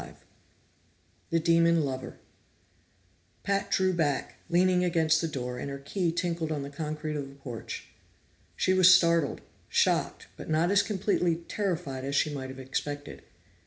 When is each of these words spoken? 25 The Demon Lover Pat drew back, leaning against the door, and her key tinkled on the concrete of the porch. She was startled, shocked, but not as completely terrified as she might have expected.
25 0.01 0.25
The 1.29 1.39
Demon 1.39 1.81
Lover 1.85 2.17
Pat 3.43 3.69
drew 3.69 3.93
back, 3.93 4.37
leaning 4.49 4.83
against 4.83 5.21
the 5.21 5.27
door, 5.27 5.59
and 5.59 5.69
her 5.69 5.77
key 5.77 6.11
tinkled 6.11 6.51
on 6.51 6.63
the 6.63 6.71
concrete 6.71 7.15
of 7.15 7.29
the 7.29 7.35
porch. 7.35 7.85
She 8.55 8.73
was 8.73 8.91
startled, 8.91 9.41
shocked, 9.69 10.25
but 10.37 10.49
not 10.49 10.71
as 10.71 10.81
completely 10.81 11.35
terrified 11.47 12.03
as 12.03 12.15
she 12.15 12.33
might 12.33 12.49
have 12.49 12.57
expected. 12.57 13.21